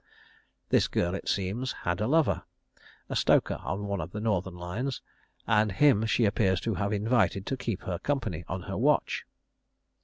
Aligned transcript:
This 0.69 0.87
girl, 0.87 1.13
it 1.13 1.29
seems, 1.29 1.73
had 1.85 2.01
a 2.01 2.07
lover 2.07 2.41
a 3.07 3.15
stoker 3.15 3.57
on 3.61 3.85
one 3.85 4.01
of 4.01 4.13
the 4.13 4.19
northern 4.19 4.55
lines 4.55 5.03
and 5.45 5.71
him 5.71 6.07
she 6.07 6.25
appears 6.25 6.59
to 6.61 6.73
have 6.73 6.91
invited 6.91 7.45
to 7.45 7.55
keep 7.55 7.83
her 7.83 7.99
company 7.99 8.43
on 8.47 8.63
her 8.63 8.79
watch. 8.79 9.25